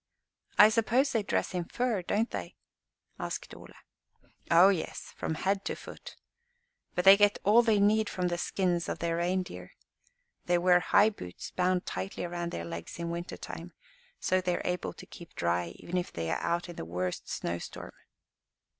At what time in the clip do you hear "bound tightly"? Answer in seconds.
11.51-12.23